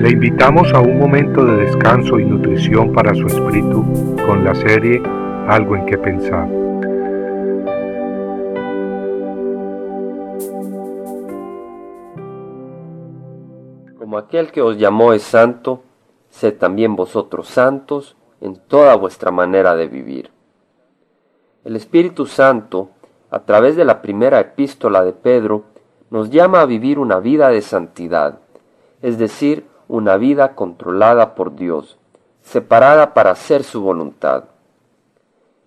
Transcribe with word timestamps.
Le 0.00 0.08
invitamos 0.08 0.72
a 0.72 0.80
un 0.80 0.98
momento 0.98 1.44
de 1.44 1.66
descanso 1.66 2.18
y 2.18 2.24
nutrición 2.24 2.90
para 2.94 3.14
su 3.14 3.26
espíritu 3.26 3.84
con 4.24 4.42
la 4.42 4.54
serie 4.54 5.02
Algo 5.46 5.76
en 5.76 5.84
que 5.84 5.98
pensar. 5.98 6.48
Como 13.98 14.16
aquel 14.16 14.50
que 14.50 14.62
os 14.62 14.78
llamó 14.78 15.12
es 15.12 15.22
santo, 15.22 15.82
sed 16.30 16.56
también 16.56 16.96
vosotros 16.96 17.48
santos 17.48 18.16
en 18.40 18.56
toda 18.56 18.96
vuestra 18.96 19.30
manera 19.30 19.76
de 19.76 19.86
vivir. 19.86 20.30
El 21.62 21.76
Espíritu 21.76 22.24
Santo, 22.24 22.88
a 23.30 23.40
través 23.40 23.76
de 23.76 23.84
la 23.84 24.00
primera 24.00 24.40
epístola 24.40 25.04
de 25.04 25.12
Pedro, 25.12 25.64
nos 26.08 26.30
llama 26.30 26.62
a 26.62 26.66
vivir 26.66 26.98
una 26.98 27.20
vida 27.20 27.50
de 27.50 27.60
santidad, 27.60 28.38
es 29.02 29.18
decir, 29.18 29.68
una 29.90 30.18
vida 30.18 30.54
controlada 30.54 31.34
por 31.34 31.56
Dios, 31.56 31.98
separada 32.42 33.12
para 33.12 33.32
hacer 33.32 33.64
su 33.64 33.80
voluntad. 33.80 34.44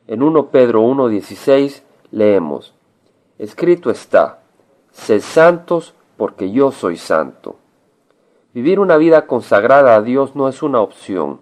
En 0.07 0.23
1 0.23 0.47
Pedro 0.47 0.81
1.16 0.81 1.81
leemos, 2.09 2.73
Escrito 3.37 3.89
está, 3.89 4.39
sed 4.91 5.19
santos 5.19 5.93
porque 6.15 6.51
yo 6.51 6.71
soy 6.71 6.95
santo. 6.95 7.57
Vivir 8.53 8.79
una 8.79 8.95
vida 8.95 9.27
consagrada 9.27 9.93
a 9.95 10.01
Dios 10.01 10.37
no 10.37 10.47
es 10.47 10.63
una 10.63 10.79
opción, 10.79 11.41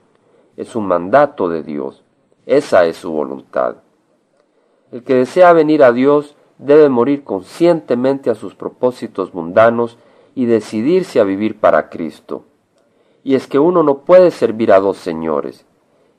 es 0.57 0.76
un 0.76 0.88
mandato 0.88 1.49
de 1.49 1.62
Dios. 1.62 2.04
Esa 2.48 2.85
es 2.85 2.98
su 2.98 3.12
voluntad. 3.12 3.76
El 4.91 5.04
que 5.04 5.13
desea 5.13 5.54
venir 5.54 5.84
a 5.84 5.91
Dios 5.91 6.35
debe 6.57 6.90
morir 6.90 7.23
conscientemente 7.23 8.32
a 8.32 8.35
sus 8.35 8.55
propósitos 8.55 9.35
mundanos 9.35 9.99
y 10.34 10.45
decidirse 10.45 11.20
a 11.20 11.23
vivir 11.26 11.59
para 11.59 11.90
Cristo. 11.90 12.45
Y 13.23 13.35
es 13.35 13.48
que 13.48 13.59
uno 13.59 13.84
no 13.84 13.99
puede 13.99 14.31
servir 14.31 14.71
a 14.71 14.79
dos 14.79 14.98
señores, 14.98 15.65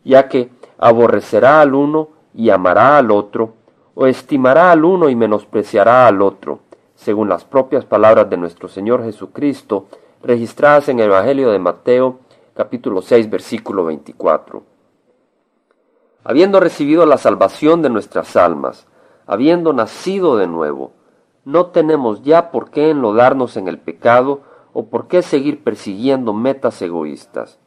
ya 0.04 0.28
que 0.28 0.50
aborrecerá 0.78 1.60
al 1.60 1.74
uno 1.74 2.08
y 2.34 2.50
amará 2.50 2.98
al 2.98 3.10
otro, 3.10 3.54
o 3.94 4.06
estimará 4.06 4.70
al 4.70 4.84
uno 4.84 5.08
y 5.08 5.16
menospreciará 5.16 6.06
al 6.06 6.22
otro, 6.22 6.60
según 6.94 7.28
las 7.28 7.44
propias 7.44 7.84
palabras 7.84 8.30
de 8.30 8.36
nuestro 8.36 8.68
Señor 8.68 9.04
Jesucristo, 9.04 9.86
registradas 10.22 10.88
en 10.88 11.00
el 11.00 11.06
Evangelio 11.06 11.50
de 11.50 11.58
Mateo, 11.58 12.20
capítulo 12.54 13.02
6, 13.02 13.28
versículo 13.28 13.84
24. 13.84 14.62
Habiendo 16.24 16.60
recibido 16.60 17.04
la 17.06 17.18
salvación 17.18 17.82
de 17.82 17.90
nuestras 17.90 18.36
almas, 18.36 18.86
habiendo 19.26 19.72
nacido 19.72 20.36
de 20.36 20.46
nuevo, 20.46 20.92
no 21.44 21.66
tenemos 21.66 22.22
ya 22.22 22.52
por 22.52 22.70
qué 22.70 22.90
enlodarnos 22.90 23.56
en 23.56 23.66
el 23.66 23.78
pecado 23.78 24.42
o 24.72 24.86
por 24.86 25.08
qué 25.08 25.22
seguir 25.22 25.62
persiguiendo 25.62 26.32
metas 26.32 26.80
egoístas. 26.82 27.58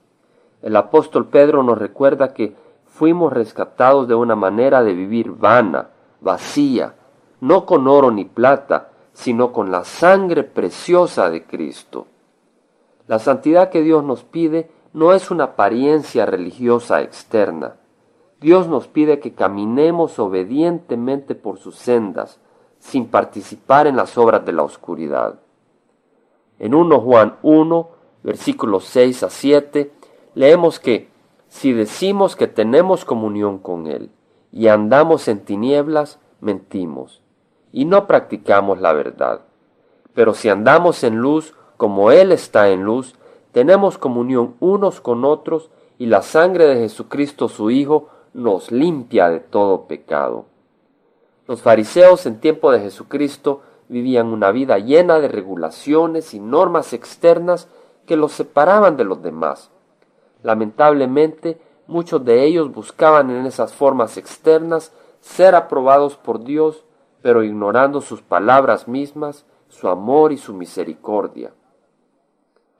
El 0.62 0.76
apóstol 0.76 1.28
Pedro 1.28 1.64
nos 1.64 1.78
recuerda 1.78 2.34
que 2.34 2.56
fuimos 2.86 3.32
rescatados 3.34 4.08
de 4.08 4.16
una 4.16 4.36
manera 4.36 4.84
de 4.84 4.94
vivir 4.94 5.32
vana, 5.32 5.90
vacía, 6.22 6.96
no 7.42 7.66
con 7.66 7.88
oro 7.88 8.10
ni 8.12 8.26
plata, 8.26 8.90
sino 9.14 9.52
con 9.52 9.72
la 9.72 9.84
sangre 9.84 10.44
preciosa 10.44 11.30
de 11.30 11.44
Cristo. 11.44 12.08
La 13.08 13.20
santidad 13.20 13.70
que 13.70 13.82
Dios 13.82 14.04
nos 14.04 14.24
pide 14.24 14.72
no 14.94 15.14
es 15.14 15.30
una 15.30 15.44
apariencia 15.44 16.26
religiosa 16.26 17.02
externa. 17.02 17.76
Dios 18.40 18.68
nos 18.68 18.88
pide 18.88 19.20
que 19.20 19.34
caminemos 19.34 20.20
obedientemente 20.20 21.36
por 21.36 21.58
sus 21.58 21.76
sendas, 21.76 22.40
sin 22.80 23.08
participar 23.08 23.88
en 23.88 23.96
las 23.96 24.18
obras 24.18 24.46
de 24.46 24.54
la 24.54 24.64
oscuridad. 24.64 25.40
En 26.60 26.74
1 26.74 27.00
Juan 27.02 27.38
1, 27.42 27.90
versículos 28.24 28.86
6 28.86 29.24
a 29.24 29.30
7, 29.30 29.92
leemos 30.34 30.80
que 30.80 31.10
si 31.48 31.74
decimos 31.74 32.36
que 32.36 32.48
tenemos 32.48 33.06
comunión 33.06 33.60
con 33.60 33.88
Él 33.88 34.10
y 34.52 34.68
andamos 34.68 35.28
en 35.28 35.40
tinieblas, 35.40 36.20
mentimos 36.42 37.22
y 37.72 37.86
no 37.86 38.08
practicamos 38.08 38.80
la 38.80 38.94
verdad. 38.94 39.42
Pero 40.14 40.34
si 40.34 40.50
andamos 40.50 41.04
en 41.04 41.18
luz 41.18 41.54
como 41.78 42.12
Él 42.12 42.32
está 42.32 42.70
en 42.70 42.84
luz, 42.84 43.16
tenemos 43.52 43.98
comunión 43.98 44.56
unos 44.60 45.02
con 45.02 45.26
otros 45.26 45.70
y 45.98 46.08
la 46.08 46.22
sangre 46.22 46.68
de 46.68 46.76
Jesucristo 46.76 47.48
su 47.48 47.70
Hijo 47.70 48.10
nos 48.34 48.72
limpia 48.72 49.30
de 49.30 49.40
todo 49.40 49.88
pecado. 49.88 50.46
Los 51.48 51.62
fariseos 51.62 52.26
en 52.26 52.40
tiempo 52.40 52.72
de 52.72 52.80
Jesucristo 52.80 53.62
vivían 53.88 54.28
una 54.28 54.52
vida 54.52 54.80
llena 54.80 55.20
de 55.20 55.28
regulaciones 55.28 56.34
y 56.34 56.40
normas 56.40 56.94
externas 56.94 57.68
que 58.06 58.16
los 58.16 58.32
separaban 58.32 58.98
de 58.98 59.04
los 59.04 59.22
demás. 59.22 59.72
Lamentablemente, 60.44 61.60
muchos 61.88 62.24
de 62.26 62.44
ellos 62.44 62.72
buscaban 62.72 63.30
en 63.30 63.46
esas 63.46 63.74
formas 63.74 64.18
externas 64.18 64.94
ser 65.22 65.56
aprobados 65.56 66.18
por 66.18 66.44
Dios, 66.44 66.84
pero 67.22 67.44
ignorando 67.44 68.02
sus 68.02 68.22
palabras 68.22 68.88
mismas, 68.88 69.46
su 69.70 69.88
amor 69.88 70.32
y 70.32 70.38
su 70.38 70.54
misericordia. 70.54 71.52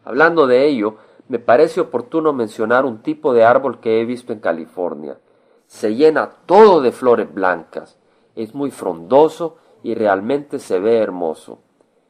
Hablando 0.04 0.46
de 0.46 0.68
ello, 0.68 0.96
me 1.28 1.40
parece 1.40 1.82
oportuno 1.82 2.34
mencionar 2.34 2.86
un 2.86 3.00
tipo 3.02 3.34
de 3.34 3.44
árbol 3.44 3.80
que 3.80 4.00
he 4.00 4.06
visto 4.06 4.32
en 4.32 4.40
California. 4.40 5.18
Se 5.66 5.96
llena 5.96 6.30
todo 6.46 6.82
de 6.82 6.92
flores 6.92 7.34
blancas, 7.34 7.98
es 8.36 8.54
muy 8.54 8.70
frondoso 8.70 9.58
y 9.86 9.94
realmente 9.94 10.58
se 10.58 10.80
ve 10.80 10.98
hermoso. 10.98 11.60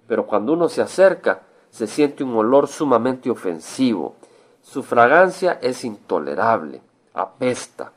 Pero 0.07 0.25
cuando 0.27 0.53
uno 0.53 0.69
se 0.69 0.81
acerca, 0.81 1.41
se 1.69 1.87
siente 1.87 2.23
un 2.23 2.33
olor 2.33 2.69
sumamente 2.69 3.29
ofensivo. 3.29 4.15
Su 4.61 4.81
fragancia 4.81 5.59
es 5.61 5.83
intolerable, 5.83 6.81
apesta. 7.13 7.91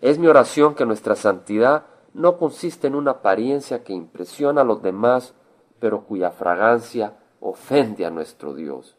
Es 0.00 0.18
mi 0.18 0.26
oración 0.26 0.74
que 0.74 0.86
nuestra 0.86 1.16
santidad 1.16 1.84
no 2.14 2.38
consiste 2.38 2.86
en 2.86 2.94
una 2.94 3.10
apariencia 3.10 3.84
que 3.84 3.92
impresiona 3.92 4.62
a 4.62 4.64
los 4.64 4.80
demás, 4.80 5.34
pero 5.78 6.04
cuya 6.04 6.30
fragancia 6.30 7.18
ofende 7.40 8.06
a 8.06 8.10
nuestro 8.10 8.54
Dios. 8.54 8.96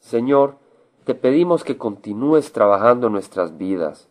Señor, 0.00 0.56
te 1.04 1.14
pedimos 1.14 1.62
que 1.62 1.78
continúes 1.78 2.50
trabajando 2.50 3.06
en 3.06 3.12
nuestras 3.12 3.56
vidas, 3.56 4.08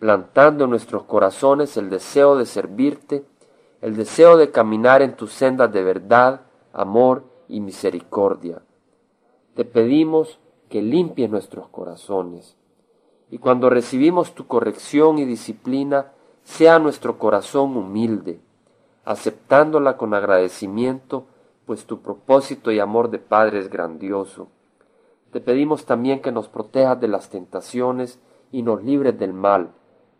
plantando 0.00 0.64
en 0.64 0.70
nuestros 0.70 1.04
corazones 1.04 1.76
el 1.76 1.88
deseo 1.88 2.36
de 2.36 2.46
servirte, 2.46 3.24
el 3.82 3.96
deseo 3.96 4.36
de 4.36 4.52
caminar 4.52 5.02
en 5.02 5.16
tus 5.16 5.32
sendas 5.32 5.72
de 5.72 5.82
verdad, 5.82 6.42
amor 6.72 7.24
y 7.48 7.60
misericordia. 7.60 8.62
Te 9.54 9.64
pedimos 9.64 10.38
que 10.68 10.80
limpies 10.80 11.28
nuestros 11.28 11.68
corazones, 11.68 12.56
y 13.28 13.38
cuando 13.38 13.70
recibimos 13.70 14.34
tu 14.34 14.46
corrección 14.46 15.18
y 15.18 15.24
disciplina, 15.24 16.12
sea 16.44 16.78
nuestro 16.78 17.18
corazón 17.18 17.76
humilde, 17.76 18.40
aceptándola 19.04 19.96
con 19.96 20.14
agradecimiento 20.14 21.26
pues 21.66 21.84
tu 21.84 22.02
propósito 22.02 22.70
y 22.70 22.78
amor 22.78 23.10
de 23.10 23.18
Padre 23.18 23.58
es 23.58 23.68
grandioso. 23.68 24.48
Te 25.32 25.40
pedimos 25.40 25.86
también 25.86 26.20
que 26.20 26.30
nos 26.30 26.48
protejas 26.48 27.00
de 27.00 27.08
las 27.08 27.30
tentaciones 27.30 28.20
y 28.52 28.62
nos 28.62 28.84
libres 28.84 29.18
del 29.18 29.32
mal, 29.32 29.70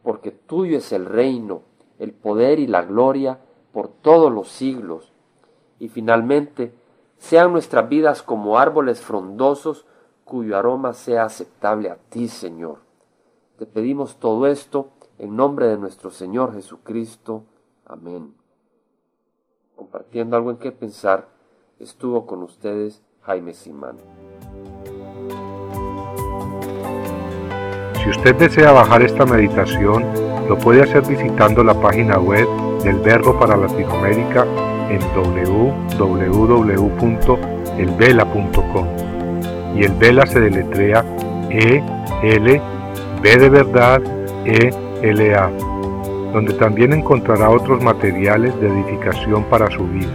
porque 0.02 0.32
tuyo 0.32 0.78
es 0.78 0.90
el 0.92 1.04
reino, 1.04 1.62
el 1.98 2.12
poder 2.12 2.58
y 2.58 2.66
la 2.66 2.82
gloria 2.82 3.38
por 3.72 3.88
todos 3.88 4.32
los 4.32 4.48
siglos. 4.48 5.12
Y 5.78 5.88
finalmente, 5.88 6.74
sean 7.18 7.52
nuestras 7.52 7.88
vidas 7.88 8.22
como 8.22 8.58
árboles 8.58 9.00
frondosos 9.00 9.86
cuyo 10.24 10.56
aroma 10.56 10.92
sea 10.92 11.24
aceptable 11.24 11.90
a 11.90 11.96
ti, 11.96 12.28
Señor. 12.28 12.78
Te 13.58 13.66
pedimos 13.66 14.16
todo 14.16 14.46
esto 14.46 14.90
en 15.18 15.36
nombre 15.36 15.66
de 15.66 15.78
nuestro 15.78 16.10
Señor 16.10 16.54
Jesucristo. 16.54 17.44
Amén. 17.86 18.34
Compartiendo 19.76 20.36
algo 20.36 20.50
en 20.50 20.56
qué 20.58 20.72
pensar, 20.72 21.28
estuvo 21.78 22.26
con 22.26 22.42
ustedes 22.42 23.02
Jaime 23.22 23.54
Simán. 23.54 23.98
Si 28.02 28.10
usted 28.10 28.34
desea 28.34 28.72
bajar 28.72 29.02
esta 29.02 29.24
meditación, 29.24 30.31
lo 30.52 30.58
puede 30.58 30.82
hacer 30.82 31.02
visitando 31.08 31.64
la 31.64 31.72
página 31.72 32.18
web 32.18 32.46
del 32.84 32.96
Verbo 32.96 33.38
para 33.38 33.56
Latinoamérica 33.56 34.44
en 34.90 35.00
www.elvela.com. 35.98 38.86
Y 39.74 39.84
el 39.84 39.94
Vela 39.94 40.26
se 40.26 40.40
deletrea 40.40 41.02
E 41.48 41.82
L 42.22 42.60
B 43.22 43.36
de 43.38 43.48
verdad 43.48 44.02
E 44.44 44.68
L 45.00 45.34
A, 45.34 45.48
donde 46.34 46.52
también 46.52 46.92
encontrará 46.92 47.48
otros 47.48 47.82
materiales 47.82 48.54
de 48.60 48.68
edificación 48.68 49.44
para 49.44 49.70
su 49.70 49.86
vida. 49.86 50.12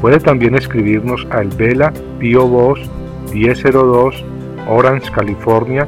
Puede 0.00 0.18
también 0.18 0.56
escribirnos 0.56 1.24
al 1.30 1.46
Vela 1.50 1.92
Pio 2.18 2.44
Box 2.44 2.80
1002 3.32 4.24
Orange, 4.66 5.12
California 5.12 5.86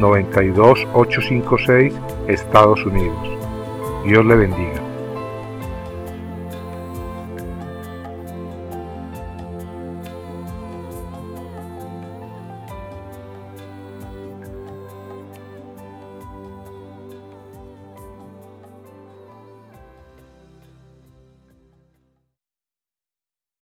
92856, 0.00 1.94
Estados 2.30 2.84
Unidos. 2.86 3.18
Dios 4.04 4.24
le 4.24 4.36
bendiga. 4.36 4.89